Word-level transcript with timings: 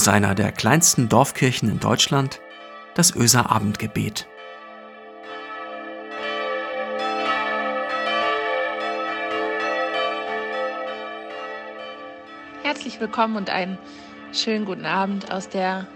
aus 0.00 0.08
einer 0.08 0.34
der 0.34 0.50
kleinsten 0.50 1.10
Dorfkirchen 1.10 1.68
in 1.68 1.78
Deutschland, 1.78 2.40
das 2.94 3.14
Öser 3.14 3.50
Abendgebet. 3.50 4.26
Herzlich 12.62 12.98
willkommen 12.98 13.36
und 13.36 13.50
einen 13.50 13.76
schönen 14.32 14.64
guten 14.64 14.86
Abend 14.86 15.30
aus 15.30 15.50
der 15.50 15.86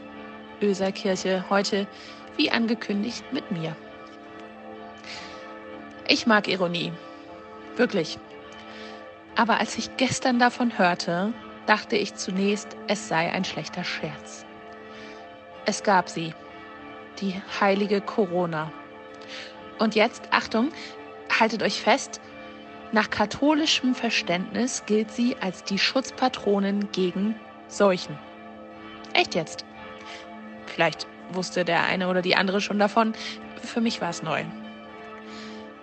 Öser 0.61 0.93
Kirche. 0.93 1.47
Heute, 1.49 1.87
wie 2.37 2.51
angekündigt, 2.51 3.25
mit 3.33 3.51
mir. 3.53 3.75
Ich 6.07 6.27
mag 6.27 6.47
Ironie. 6.47 6.93
Wirklich. 7.77 8.19
Aber 9.35 9.61
als 9.61 9.79
ich 9.79 9.97
gestern 9.97 10.39
davon 10.39 10.77
hörte, 10.77 11.33
dachte 11.67 11.97
ich 11.97 12.15
zunächst, 12.15 12.77
es 12.89 13.09
sei 13.09 13.33
ein 13.33 13.45
schlechter 13.45 13.85
Scherz. 13.85 14.45
Es 15.67 15.83
gab 15.83 16.09
sie, 16.09 16.35
die 17.21 17.41
heilige 17.61 18.01
Corona. 18.01 18.73
Und 19.79 19.95
jetzt, 19.95 20.29
Achtung, 20.31 20.71
haltet 21.39 21.63
euch 21.63 21.81
fest, 21.81 22.21
nach 22.93 23.11
katholischem 23.11 23.95
Verständnis 23.95 24.85
gilt 24.87 25.11
sie 25.11 25.37
als 25.41 25.65
die 25.65 25.79
Schutzpatronin 25.79 26.91
gegen 26.93 27.35
Seuchen. 27.67 28.19
Echt 29.15 29.35
jetzt? 29.35 29.65
Vielleicht 30.67 31.07
wusste 31.33 31.65
der 31.65 31.85
eine 31.85 32.09
oder 32.09 32.23
die 32.23 32.37
andere 32.37 32.61
schon 32.61 32.79
davon. 32.79 33.15
Für 33.63 33.81
mich 33.81 34.01
war 34.01 34.11
es 34.11 34.23
neu. 34.23 34.45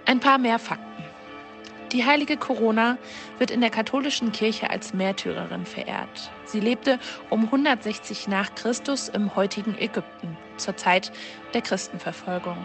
Ein 0.06 0.20
paar 0.20 0.38
mehr 0.38 0.60
Fakten. 0.60 0.91
Die 1.92 2.06
heilige 2.06 2.38
Corona 2.38 2.98
wird 3.38 3.52
in 3.52 3.60
der 3.60 3.70
katholischen 3.70 4.32
Kirche 4.32 4.70
als 4.70 4.94
Märtyrerin 4.94 5.66
verehrt. 5.66 6.32
Sie 6.46 6.62
lebte 6.62 7.00
um 7.30 7.44
160 7.46 8.30
nach 8.30 8.56
Christus 8.56 9.10
im 9.10 9.36
heutigen 9.36 9.78
Ägypten, 9.78 10.38
zur 10.56 10.78
Zeit 10.78 11.12
der 11.54 11.62
Christenverfolgung. 11.62 12.56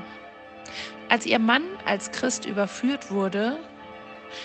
Als 1.09 1.27
ihr 1.27 1.41
Mann 1.41 1.65
als 1.85 2.13
Christ 2.13 2.47
überführt 2.47 3.11
wurde, 3.11 3.59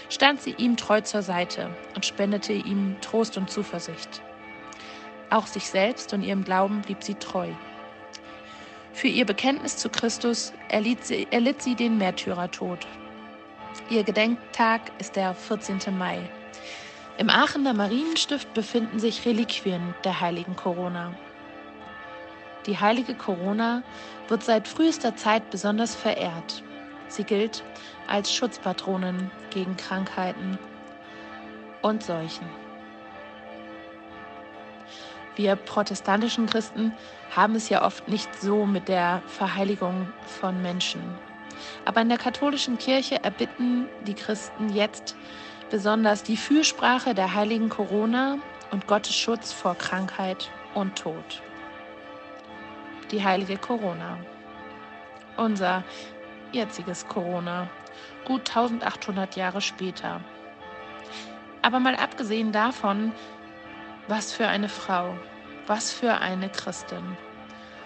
stand 0.10 0.42
sie 0.42 0.56
ihm 0.58 0.78
treu 0.78 1.02
zur 1.02 1.22
Seite 1.22 1.70
und 1.96 2.06
spendete 2.06 2.54
ihm 2.54 2.96
Trost 3.02 3.38
und 3.38 3.52
Zuversicht. 3.52 4.24
Auch 5.30 5.46
sich 5.46 5.68
selbst 5.68 6.12
und 6.14 6.24
ihrem 6.24 6.44
Glauben 6.44 6.82
blieb 6.82 7.04
sie 7.04 7.16
treu. 7.16 7.50
Für 8.94 9.08
ihr 9.08 9.26
Bekenntnis 9.26 9.78
zu 9.78 9.90
Christus 9.90 10.54
erlitt 10.70 11.06
sie, 11.06 11.28
erlitt 11.30 11.62
sie 11.62 11.76
den 11.76 12.00
Märtyrertod. 12.00 12.88
Ihr 13.90 14.04
Gedenktag 14.04 14.82
ist 15.00 15.16
der 15.16 15.34
14. 15.34 15.80
Mai. 15.98 16.30
Im 17.18 17.30
Aachener 17.30 17.74
Marienstift 17.74 18.54
befinden 18.54 19.00
sich 19.00 19.26
Reliquien 19.26 19.94
der 20.04 20.22
heiligen 20.22 20.56
Corona. 20.56 21.14
Die 22.66 22.80
heilige 22.80 23.16
Corona 23.16 23.84
wird 24.28 24.44
seit 24.44 24.68
frühester 24.68 25.16
Zeit 25.16 25.50
besonders 25.50 25.96
verehrt. 25.96 26.64
Sie 27.08 27.24
gilt 27.24 27.64
als 28.08 28.34
Schutzpatronin 28.34 29.30
gegen 29.50 29.76
Krankheiten 29.78 30.58
und 31.82 32.04
Seuchen. 32.04 32.48
Wir 35.36 35.56
protestantischen 35.56 36.46
Christen 36.46 36.94
haben 37.36 37.56
es 37.56 37.70
ja 37.70 37.86
oft 37.86 38.08
nicht 38.08 38.30
so 38.42 38.66
mit 38.66 38.88
der 38.88 39.22
Verheiligung 39.28 40.08
von 40.26 40.62
Menschen. 40.62 41.02
Aber 41.86 42.02
in 42.02 42.10
der 42.10 42.18
katholischen 42.18 42.78
Kirche 42.78 43.24
erbitten 43.24 43.88
die 44.06 44.14
Christen 44.14 44.70
jetzt 44.70 45.16
besonders 45.70 46.24
die 46.24 46.38
Fürsprache 46.38 47.16
der 47.16 47.34
heiligen 47.34 47.70
Corona 47.70 48.38
und 48.72 48.88
Gottes 48.88 49.16
Schutz 49.16 49.52
vor 49.52 49.76
Krankheit 49.76 50.52
und 50.74 50.98
Tod. 50.98 51.42
Die 53.12 53.24
heilige 53.24 53.58
Corona. 53.58 54.18
Unser 55.38 55.84
jetziges 56.52 57.08
Corona, 57.08 57.70
gut 58.26 58.50
1800 58.50 59.36
Jahre 59.36 59.62
später. 59.62 60.22
Aber 61.62 61.80
mal 61.80 61.96
abgesehen 61.96 62.52
davon, 62.52 63.12
was 64.08 64.34
für 64.34 64.48
eine 64.48 64.70
Frau, 64.70 65.16
was 65.68 65.92
für 65.92 66.16
eine 66.20 66.50
Christin. 66.50 67.18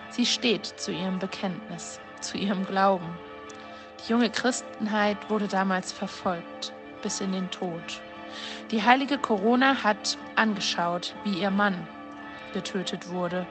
Sie 0.09 0.25
steht 0.25 0.66
zu 0.66 0.92
ihrem 0.92 1.19
Bekenntnis, 1.19 2.00
zu 2.22 2.38
ihrem 2.38 2.66
Glauben. 2.66 3.18
Junge 4.08 4.30
Christenheit 4.30 5.18
wurde 5.32 5.48
damals 5.48 5.92
verfolgt 5.92 6.74
bis 7.02 7.22
in 7.22 7.32
den 7.32 7.50
Tod. 7.50 8.02
Die 8.70 8.84
heilige 8.84 9.18
Corona 9.18 9.84
hat 9.84 10.18
angeschaut, 10.36 11.16
wie 11.24 11.40
ihr 11.40 11.50
Mann 11.50 11.88
getötet 12.54 13.10
wurde 13.10 13.48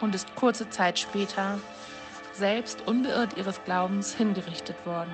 und 0.00 0.14
ist 0.14 0.34
kurze 0.36 0.70
Zeit 0.70 0.98
später 0.98 1.58
selbst 2.32 2.86
unbeirrt 2.86 3.36
ihres 3.36 3.62
Glaubens 3.64 4.14
hingerichtet 4.14 4.76
worden. 4.86 5.12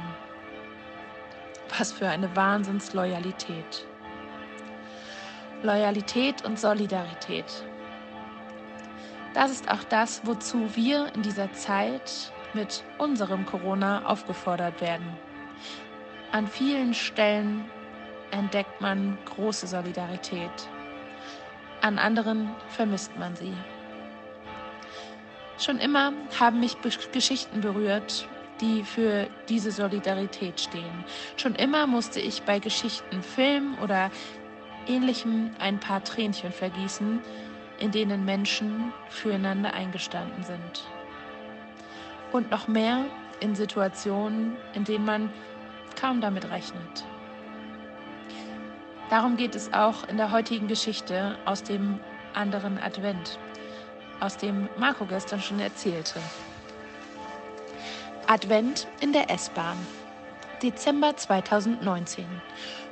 Was 1.77 1.93
für 1.93 2.09
eine 2.09 2.35
Wahnsinnsloyalität. 2.37 3.87
Loyalität 5.63 6.45
und 6.45 6.59
Solidarität. 6.59 7.65
Das 9.35 9.51
ist 9.51 9.69
auch 9.71 9.85
das, 9.89 10.23
wozu 10.25 10.75
wir 10.75 11.13
in 11.15 11.23
dieser 11.23 11.53
Zeit 11.53 12.33
mit 12.55 12.85
unserem 12.99 13.47
Corona 13.47 14.07
aufgefordert 14.07 14.81
werden. 14.81 15.07
An 16.33 16.47
vielen 16.47 16.95
Stellen 16.95 17.65
entdeckt 18.31 18.81
man 18.81 19.19
große 19.25 19.67
Solidarität. 19.67 20.51
An 21.81 21.99
anderen 21.99 22.51
vermisst 22.69 23.17
man 23.19 23.35
sie. 23.35 23.55
Schon 25.59 25.79
immer 25.79 26.13
haben 26.39 26.61
mich 26.61 26.77
Geschichten 27.13 27.61
berührt, 27.61 28.29
die 28.61 28.85
für 28.85 29.27
diese 29.49 29.71
Solidarität 29.71 30.61
stehen. 30.61 31.05
Schon 31.37 31.55
immer 31.55 31.87
musste 31.87 32.21
ich 32.21 32.43
bei 32.43 32.59
Geschichten, 32.59 33.23
Film 33.23 33.77
oder 33.83 34.11
ähnlichem 34.87 35.51
ein 35.59 35.81
paar 35.81 36.05
Tränchen 36.05 36.53
vergießen, 36.53 37.21
in 37.79 37.91
denen 37.91 38.25
Menschen 38.25 38.93
füreinander 39.09 39.73
eingestanden 39.75 40.45
sind 40.45 40.85
und 42.33 42.51
noch 42.51 42.69
mehr 42.69 43.07
in 43.41 43.55
Situationen, 43.55 44.57
in 44.75 44.85
denen 44.85 45.05
man 45.05 45.31
kaum 46.01 46.21
damit 46.21 46.51
rechnet. 46.51 47.05
Darum 49.11 49.37
geht 49.37 49.55
es 49.55 49.73
auch 49.73 50.09
in 50.09 50.17
der 50.17 50.31
heutigen 50.31 50.69
Geschichte 50.69 51.37
aus 51.45 51.63
dem 51.63 51.99
anderen 52.33 52.79
Advent, 52.79 53.39
aus 54.21 54.37
dem 54.37 54.69
Marco 54.79 55.05
gestern 55.05 55.41
schon 55.41 55.59
erzählte. 55.59 56.21
Advent 58.29 58.87
in 59.01 59.13
der 59.13 59.31
S-Bahn. 59.31 59.77
Dezember 60.63 61.17
2019. 61.17 62.25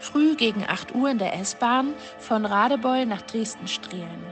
Früh 0.00 0.34
gegen 0.34 0.64
8 0.66 0.94
Uhr 0.94 1.10
in 1.10 1.18
der 1.18 1.38
S-Bahn 1.38 1.94
von 2.18 2.44
Radebeul 2.44 3.06
nach 3.06 3.22
Dresden-Strehlen. 3.22 4.26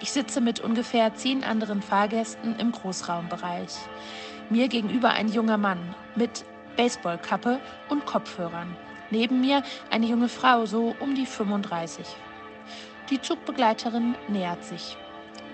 Ich 0.00 0.12
sitze 0.12 0.40
mit 0.40 0.60
ungefähr 0.60 1.14
zehn 1.14 1.44
anderen 1.44 1.82
Fahrgästen 1.82 2.58
im 2.58 2.72
Großraumbereich. 2.72 3.70
Mir 4.50 4.66
gegenüber 4.66 5.10
ein 5.10 5.28
junger 5.28 5.58
Mann 5.58 5.94
mit 6.16 6.44
Baseballkappe 6.76 7.60
und 7.88 8.04
Kopfhörern. 8.04 8.76
Neben 9.10 9.40
mir 9.40 9.62
eine 9.90 10.06
junge 10.06 10.28
Frau, 10.28 10.66
so 10.66 10.96
um 10.98 11.14
die 11.14 11.26
35. 11.26 12.04
Die 13.10 13.20
Zugbegleiterin 13.20 14.16
nähert 14.26 14.64
sich. 14.64 14.96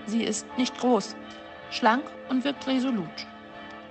Sie 0.07 0.23
ist 0.23 0.47
nicht 0.57 0.79
groß, 0.79 1.15
schlank 1.69 2.05
und 2.29 2.43
wirkt 2.43 2.65
resolut. 2.65 3.27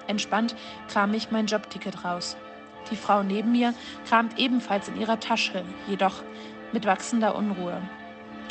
Entspannt 0.08 0.56
kram 0.88 1.14
ich 1.14 1.30
mein 1.30 1.46
Jobticket 1.46 2.04
raus. 2.04 2.36
Die 2.90 2.96
Frau 2.96 3.22
neben 3.22 3.52
mir 3.52 3.74
kramt 4.08 4.38
ebenfalls 4.38 4.88
in 4.88 5.00
ihrer 5.00 5.20
Tasche, 5.20 5.64
jedoch 5.86 6.24
mit 6.72 6.84
wachsender 6.84 7.36
Unruhe. 7.36 7.80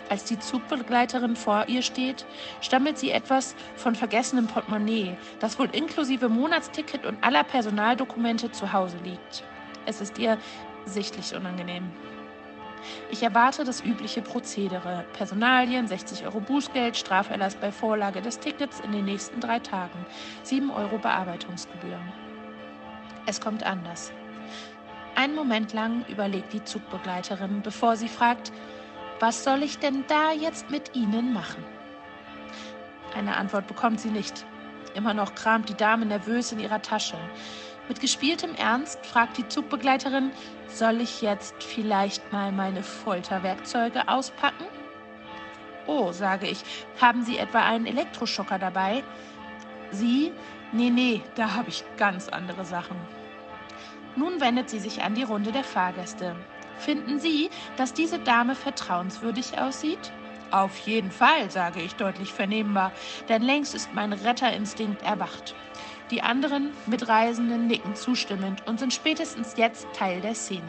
Als 0.10 0.24
die 0.24 0.38
Zugbegleiterin 0.38 1.36
vor 1.36 1.66
ihr 1.68 1.81
steht, 1.81 2.25
stammelt 2.62 2.98
sie 2.98 3.12
etwas 3.12 3.56
von 3.75 3.96
vergessenem 3.96 4.48
Portemonnaie, 4.48 5.18
das 5.40 5.57
wohl 5.57 5.69
inklusive 5.72 6.30
Monatsticket 6.30 7.06
und 7.06 7.24
aller 7.24 7.44
Personaldokumente 7.44 8.52
zu 8.52 8.72
Hause 8.72 8.98
liegt. 9.04 9.44
Es 9.86 10.02
ist 10.02 10.18
ihr 10.19 10.38
sichtlich 10.86 11.36
unangenehm. 11.36 11.92
Ich 13.10 13.24
erwarte 13.24 13.63
das 13.63 13.84
übliche 13.84 14.22
Prozedere. 14.22 15.06
Personalien, 15.13 15.88
60 15.88 16.25
Euro 16.25 16.40
Bußgeld, 16.40 16.96
Straferlass 16.96 17.56
bei 17.56 17.72
Vorlage 17.72 18.22
des 18.22 18.40
Tickets 18.40 18.80
in 18.81 18.92
den 18.92 19.06
nächsten 19.06 19.40
drei 19.40 19.58
Tagen, 19.58 20.06
7 20.44 20.69
Euro 20.69 21.00
Bearbeitungsgebühren. 21.00 22.13
Es 23.25 23.42
kommt 23.42 23.63
anders. 23.63 24.12
Einen 25.16 25.34
Moment 25.34 25.74
lang 25.74 26.06
überlegt 26.10 26.54
die 26.54 26.63
Zugbegleiterin, 26.63 27.62
bevor 27.63 27.96
sie 27.96 28.10
fragt, 28.10 28.51
was 29.19 29.44
soll 29.44 29.63
ich 29.63 29.79
denn 29.79 30.03
da 30.07 30.31
jetzt 30.31 30.69
mit 30.69 30.95
Ihnen 30.95 31.33
machen? 31.33 31.63
Eine 33.15 33.38
Antwort 33.38 33.67
bekommt 33.67 34.01
sie 34.01 34.09
nicht. 34.09 34.45
Immer 34.94 35.13
noch 35.13 35.35
kramt 35.35 35.69
die 35.69 35.75
Dame 35.75 36.06
nervös 36.06 36.51
in 36.51 36.59
ihrer 36.59 36.81
Tasche. 36.81 37.17
Mit 37.88 38.01
gespieltem 38.01 38.56
Ernst 38.56 39.06
fragt 39.06 39.38
die 39.38 39.47
Zugbegleiterin, 39.47 40.31
soll 40.67 41.01
ich 41.01 41.21
jetzt 41.21 41.63
vielleicht 41.63 42.33
mal 42.33 42.51
meine 42.51 42.83
Folterwerkzeuge 42.83 44.07
auspacken? 44.07 44.65
Oh, 45.88 46.12
sage 46.12 46.47
ich, 46.47 46.63
haben 47.00 47.23
Sie 47.23 47.38
etwa 47.38 47.59
einen 47.59 47.85
Elektroschocker 47.85 48.57
dabei? 48.57 49.03
Sie? 49.91 50.33
Nee, 50.71 50.89
nee, 50.89 51.21
da 51.35 51.53
habe 51.53 51.69
ich 51.69 51.85
ganz 51.95 52.27
andere 52.27 52.65
Sachen. 52.65 52.97
Nun 54.15 54.41
wendet 54.41 54.69
sie 54.69 54.79
sich 54.79 55.03
an 55.03 55.13
die 55.13 55.23
Runde 55.23 55.51
der 55.51 55.63
Fahrgäste. 55.63 56.35
Finden 56.77 57.19
Sie, 57.19 57.50
dass 57.77 57.94
diese 57.94 58.19
Dame 58.19 58.56
vertrauenswürdig 58.56 59.57
aussieht? 59.60 60.12
Auf 60.51 60.77
jeden 60.80 61.12
Fall, 61.12 61.50
sage 61.50 61.81
ich 61.81 61.95
deutlich 61.95 62.31
vernehmbar, 62.31 62.92
denn 63.30 63.42
längst 63.42 63.75
ist 63.75 63.94
mein 63.94 64.13
Retterinstinkt 64.13 65.01
erwacht. 65.01 65.56
Die 66.12 66.22
anderen 66.22 66.72
Mitreisenden 66.86 67.68
nicken 67.68 67.95
zustimmend 67.95 68.66
und 68.68 68.80
sind 68.80 68.94
spätestens 68.94 69.56
jetzt 69.57 69.88
Teil 69.94 70.22
der 70.22 70.36
Szene. 70.36 70.62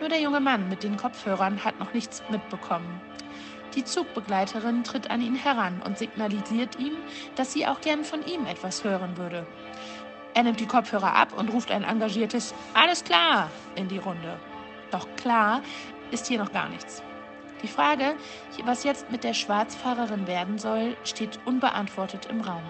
Nur 0.00 0.08
der 0.08 0.20
junge 0.20 0.40
Mann 0.40 0.68
mit 0.70 0.82
den 0.82 0.96
Kopfhörern 0.96 1.62
hat 1.62 1.78
noch 1.78 1.92
nichts 1.92 2.22
mitbekommen. 2.30 3.00
Die 3.74 3.84
Zugbegleiterin 3.84 4.82
tritt 4.82 5.10
an 5.10 5.20
ihn 5.20 5.36
heran 5.36 5.82
und 5.84 5.98
signalisiert 5.98 6.78
ihm, 6.78 6.94
dass 7.36 7.52
sie 7.52 7.66
auch 7.66 7.80
gern 7.80 8.02
von 8.04 8.26
ihm 8.26 8.46
etwas 8.46 8.82
hören 8.82 9.16
würde. 9.16 9.46
Er 10.34 10.42
nimmt 10.42 10.58
die 10.58 10.66
Kopfhörer 10.66 11.14
ab 11.14 11.36
und 11.36 11.52
ruft 11.52 11.70
ein 11.70 11.84
engagiertes 11.84 12.54
Alles 12.72 13.04
klar 13.04 13.50
in 13.76 13.88
die 13.88 13.98
Runde. 13.98 14.38
Doch 14.90 15.06
klar 15.16 15.62
ist 16.10 16.26
hier 16.26 16.38
noch 16.38 16.52
gar 16.52 16.68
nichts. 16.68 17.02
Die 17.62 17.68
Frage, 17.68 18.14
was 18.64 18.84
jetzt 18.84 19.10
mit 19.10 19.22
der 19.22 19.34
Schwarzfahrerin 19.34 20.26
werden 20.26 20.58
soll, 20.58 20.96
steht 21.04 21.38
unbeantwortet 21.44 22.26
im 22.26 22.40
Raum. 22.40 22.62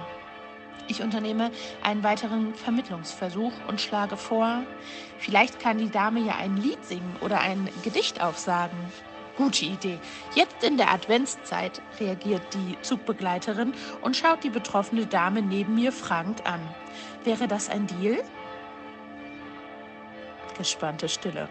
Ich 0.88 1.02
unternehme 1.02 1.52
einen 1.84 2.02
weiteren 2.02 2.54
Vermittlungsversuch 2.56 3.52
und 3.68 3.80
schlage 3.80 4.16
vor, 4.16 4.64
vielleicht 5.18 5.60
kann 5.60 5.78
die 5.78 5.90
Dame 5.90 6.18
ja 6.20 6.34
ein 6.36 6.56
Lied 6.56 6.84
singen 6.84 7.16
oder 7.20 7.40
ein 7.40 7.68
Gedicht 7.84 8.20
aufsagen. 8.20 8.76
Gute 9.36 9.66
Idee. 9.66 10.00
Jetzt 10.34 10.64
in 10.64 10.76
der 10.76 10.92
Adventszeit 10.92 11.80
reagiert 12.00 12.42
die 12.52 12.76
Zugbegleiterin 12.82 13.72
und 14.02 14.16
schaut 14.16 14.42
die 14.42 14.50
betroffene 14.50 15.06
Dame 15.06 15.42
neben 15.42 15.76
mir 15.76 15.92
fragend 15.92 16.44
an. 16.44 16.60
Wäre 17.22 17.46
das 17.46 17.70
ein 17.70 17.86
Deal? 17.86 18.18
Gespannte 20.58 21.08
Stille. 21.08 21.48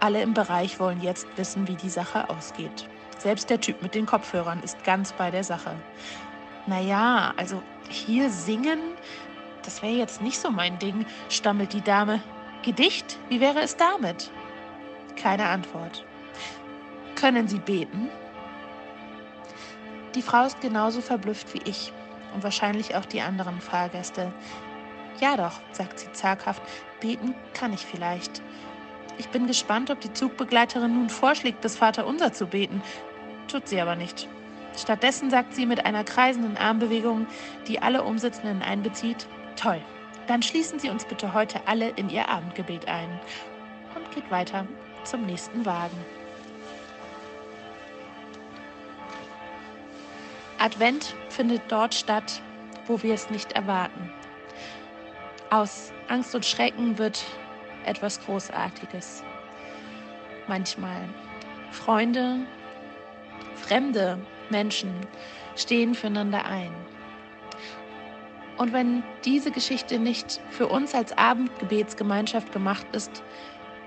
Alle 0.00 0.22
im 0.22 0.34
Bereich 0.34 0.80
wollen 0.80 1.00
jetzt 1.00 1.26
wissen, 1.36 1.66
wie 1.68 1.76
die 1.76 1.88
Sache 1.88 2.28
ausgeht. 2.28 2.88
Selbst 3.18 3.48
der 3.48 3.60
Typ 3.60 3.82
mit 3.82 3.94
den 3.94 4.06
Kopfhörern 4.06 4.62
ist 4.62 4.82
ganz 4.84 5.12
bei 5.12 5.30
der 5.30 5.44
Sache. 5.44 5.74
Naja, 6.66 7.32
also 7.36 7.62
hier 7.88 8.30
singen, 8.30 8.80
das 9.62 9.82
wäre 9.82 9.94
jetzt 9.94 10.20
nicht 10.20 10.38
so 10.38 10.50
mein 10.50 10.78
Ding, 10.78 11.06
stammelt 11.28 11.72
die 11.72 11.80
Dame. 11.80 12.20
Gedicht, 12.62 13.18
wie 13.28 13.40
wäre 13.40 13.60
es 13.60 13.76
damit? 13.76 14.30
Keine 15.16 15.46
Antwort. 15.46 16.04
Können 17.14 17.48
Sie 17.48 17.58
beten? 17.58 18.10
Die 20.14 20.22
Frau 20.22 20.44
ist 20.44 20.60
genauso 20.60 21.00
verblüfft 21.00 21.54
wie 21.54 21.62
ich 21.68 21.92
und 22.34 22.42
wahrscheinlich 22.42 22.94
auch 22.94 23.04
die 23.04 23.20
anderen 23.20 23.60
Fahrgäste. 23.60 24.32
Ja 25.20 25.36
doch, 25.36 25.60
sagt 25.72 26.00
sie 26.00 26.12
zaghaft, 26.12 26.62
beten 27.00 27.34
kann 27.52 27.72
ich 27.72 27.84
vielleicht. 27.84 28.42
Ich 29.18 29.28
bin 29.28 29.46
gespannt, 29.46 29.90
ob 29.90 30.00
die 30.00 30.12
Zugbegleiterin 30.12 30.94
nun 30.94 31.08
vorschlägt, 31.08 31.64
das 31.64 31.76
Vaterunser 31.76 32.32
zu 32.32 32.46
beten. 32.46 32.82
Tut 33.48 33.68
sie 33.68 33.80
aber 33.80 33.96
nicht. 33.96 34.28
Stattdessen 34.76 35.30
sagt 35.30 35.54
sie 35.54 35.66
mit 35.66 35.86
einer 35.86 36.02
kreisenden 36.02 36.56
Armbewegung, 36.56 37.26
die 37.68 37.80
alle 37.80 38.02
Umsitzenden 38.02 38.62
einbezieht, 38.62 39.26
toll, 39.56 39.80
dann 40.26 40.42
schließen 40.42 40.78
Sie 40.78 40.90
uns 40.90 41.04
bitte 41.04 41.34
heute 41.34 41.60
alle 41.66 41.90
in 41.90 42.08
Ihr 42.08 42.28
Abendgebet 42.28 42.88
ein 42.88 43.20
und 43.94 44.10
geht 44.10 44.30
weiter 44.30 44.66
zum 45.04 45.26
nächsten 45.26 45.64
Wagen. 45.66 45.96
Advent 50.58 51.14
findet 51.28 51.62
dort 51.68 51.94
statt, 51.94 52.40
wo 52.86 53.02
wir 53.02 53.14
es 53.14 53.28
nicht 53.28 53.52
erwarten. 53.52 54.10
Aus 55.50 55.92
Angst 56.08 56.34
und 56.34 56.46
Schrecken 56.46 56.96
wird 56.98 57.22
etwas 57.86 58.20
Großartiges. 58.24 59.22
Manchmal 60.46 61.08
Freunde, 61.70 62.40
fremde 63.56 64.18
Menschen 64.50 64.92
stehen 65.56 65.94
füreinander 65.94 66.44
ein. 66.44 66.72
Und 68.56 68.72
wenn 68.72 69.02
diese 69.24 69.50
Geschichte 69.50 69.98
nicht 69.98 70.40
für 70.50 70.68
uns 70.68 70.94
als 70.94 71.16
Abendgebetsgemeinschaft 71.18 72.52
gemacht 72.52 72.86
ist, 72.92 73.22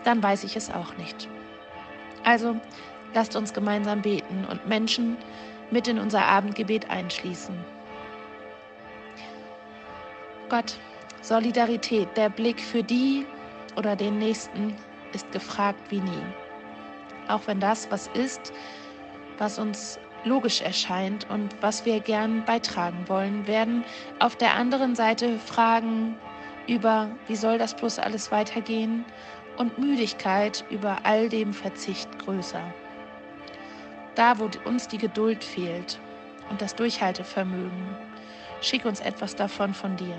dann 0.04 0.22
weiß 0.22 0.44
ich 0.44 0.56
es 0.56 0.70
auch 0.70 0.96
nicht. 0.98 1.30
Also 2.24 2.60
lasst 3.14 3.36
uns 3.36 3.54
gemeinsam 3.54 4.02
beten 4.02 4.46
und 4.50 4.68
Menschen 4.68 5.18
mit 5.72 5.88
in 5.88 6.00
unser 6.00 6.26
Abendgebet 6.26 6.90
einschließen. 6.90 7.56
Gott, 10.50 10.78
Solidarität, 11.22 12.08
der 12.16 12.30
Blick 12.30 12.60
für 12.60 12.84
die 12.84 13.26
oder 13.78 13.96
den 13.96 14.20
Nächsten 14.20 14.76
ist 15.14 15.32
gefragt 15.32 15.80
wie 15.90 16.02
nie. 16.02 16.24
Auch 17.28 17.42
wenn 17.46 17.60
das, 17.60 17.90
was 17.92 18.08
ist, 18.08 18.52
was 19.38 19.60
uns 19.60 20.00
logisch 20.26 20.62
erscheint 20.62 21.30
und 21.30 21.56
was 21.62 21.86
wir 21.86 22.00
gern 22.00 22.44
beitragen 22.46 23.06
wollen, 23.08 23.48
werden 23.48 23.86
auf 24.20 24.36
der 24.36 24.56
anderen 24.56 24.96
Seite 24.96 25.40
Fragen 25.40 26.18
über, 26.68 27.10
wie 27.28 27.36
soll 27.36 27.58
das 27.58 27.76
bloß 27.76 28.00
alles 28.00 28.32
weitergehen 28.32 29.06
und 29.58 29.78
Müdigkeit 29.78 30.66
über 30.70 30.98
all 31.04 31.30
dem 31.30 31.54
Verzicht 31.54 32.10
größer 32.20 32.64
da 34.18 34.40
wo 34.40 34.50
uns 34.66 34.88
die 34.88 34.98
Geduld 34.98 35.44
fehlt 35.44 36.00
und 36.50 36.60
das 36.60 36.76
Durchhaltevermögen, 36.76 37.96
schick 38.62 38.84
uns 38.84 39.00
etwas 39.00 39.36
davon 39.36 39.74
von 39.74 39.96
dir. 39.96 40.18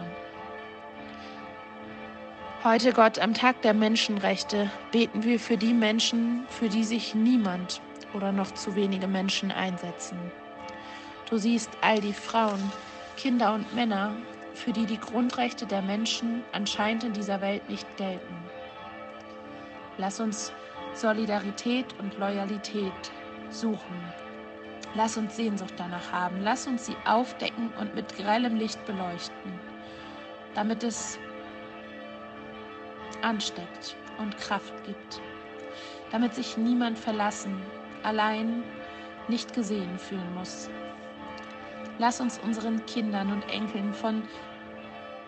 Heute, 2.64 2.92
Gott, 2.92 3.20
am 3.20 3.34
Tag 3.34 3.62
der 3.62 3.72
Menschenrechte, 3.72 4.68
beten 4.90 5.22
wir 5.22 5.38
für 5.38 5.56
die 5.56 5.72
Menschen, 5.72 6.44
für 6.48 6.68
die 6.68 6.82
sich 6.82 7.14
niemand 7.14 7.80
oder 8.14 8.32
noch 8.32 8.52
zu 8.52 8.74
wenige 8.74 9.06
Menschen 9.06 9.52
einsetzen. 9.52 10.18
Du 11.30 11.38
siehst 11.38 11.70
all 11.82 12.00
die 12.00 12.12
Frauen, 12.12 12.60
Kinder 13.16 13.54
und 13.54 13.72
Männer, 13.76 14.16
für 14.54 14.72
die 14.72 14.86
die 14.86 14.98
Grundrechte 14.98 15.66
der 15.66 15.82
Menschen 15.82 16.42
anscheinend 16.50 17.04
in 17.04 17.12
dieser 17.12 17.40
Welt 17.40 17.68
nicht 17.70 17.86
gelten. 17.96 18.34
Lass 19.96 20.18
uns 20.18 20.52
Solidarität 20.94 21.86
und 22.00 22.18
Loyalität 22.18 23.12
suchen. 23.50 24.02
Lass 24.96 25.16
uns 25.16 25.36
Sehnsucht 25.36 25.74
danach 25.76 26.10
haben. 26.10 26.40
Lass 26.42 26.66
uns 26.66 26.86
sie 26.86 26.96
aufdecken 27.04 27.72
und 27.78 27.94
mit 27.94 28.16
grellem 28.16 28.56
Licht 28.56 28.84
beleuchten, 28.84 29.60
damit 30.56 30.82
es 30.82 31.20
ansteckt 33.22 33.96
und 34.18 34.36
Kraft 34.38 34.72
gibt, 34.84 35.20
damit 36.10 36.34
sich 36.34 36.56
niemand 36.56 36.98
verlassen, 36.98 37.60
allein 38.02 38.62
nicht 39.28 39.52
gesehen 39.52 39.98
fühlen 39.98 40.34
muss. 40.34 40.70
Lass 41.98 42.20
uns 42.20 42.38
unseren 42.38 42.84
Kindern 42.86 43.32
und 43.32 43.48
Enkeln 43.50 43.92
von 43.92 44.22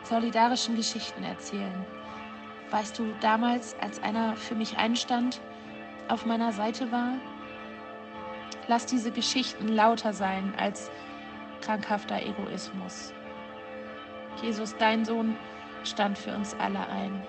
solidarischen 0.04 0.76
Geschichten 0.76 1.24
erzählen. 1.24 1.86
Weißt 2.70 2.98
du, 2.98 3.12
damals, 3.20 3.76
als 3.80 4.02
einer 4.02 4.36
für 4.36 4.54
mich 4.54 4.76
einstand, 4.78 5.40
auf 6.08 6.24
meiner 6.24 6.52
Seite 6.52 6.90
war, 6.92 7.14
Lass 8.70 8.86
diese 8.86 9.10
Geschichten 9.10 9.66
lauter 9.66 10.12
sein 10.12 10.54
als 10.56 10.92
krankhafter 11.60 12.22
Egoismus. 12.22 13.12
Jesus, 14.40 14.76
dein 14.78 15.04
Sohn, 15.04 15.36
stand 15.82 16.16
für 16.16 16.32
uns 16.32 16.54
alle 16.54 16.86
ein. 16.88 17.20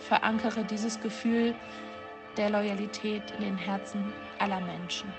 Verankere 0.00 0.64
dieses 0.64 1.00
Gefühl 1.00 1.54
der 2.36 2.50
Loyalität 2.50 3.22
in 3.32 3.44
den 3.44 3.56
Herzen 3.56 4.12
aller 4.38 4.60
Menschen. 4.60 5.12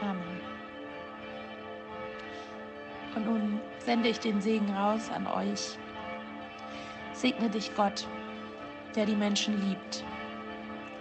Amen. 0.00 0.40
Und 3.14 3.26
nun 3.26 3.60
sende 3.78 4.08
ich 4.08 4.20
den 4.20 4.40
Segen 4.40 4.70
raus 4.74 5.10
an 5.10 5.26
euch. 5.26 5.76
Segne 7.12 7.50
dich 7.50 7.74
Gott, 7.74 8.06
der 8.94 9.06
die 9.06 9.16
Menschen 9.16 9.68
liebt. 9.68 10.04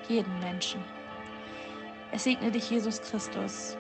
Jeden 0.08 0.40
Menschen. 0.40 0.84
Es 2.12 2.26
segne 2.26 2.52
dich, 2.52 2.70
Jesus 2.70 3.02
Christus, 3.02 3.78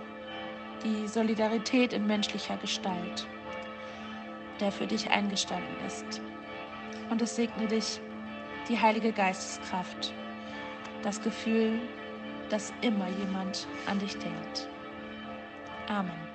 die 0.83 1.07
Solidarität 1.07 1.91
in 1.91 2.07
menschlicher 2.07 2.55
Gestalt, 2.57 3.27
der 4.61 4.71
für 4.71 4.87
dich 4.87 5.09
eingestanden 5.09 5.75
ist. 5.85 6.21
Und 7.09 7.21
es 7.21 7.35
segne 7.35 7.67
dich, 7.67 7.99
die 8.69 8.79
Heilige 8.79 9.11
Geisteskraft, 9.11 10.13
das 11.03 11.21
Gefühl, 11.21 11.79
dass 12.49 12.73
immer 12.81 13.07
jemand 13.19 13.67
an 13.85 13.99
dich 13.99 14.17
denkt. 14.17 14.67
Amen. 15.87 16.30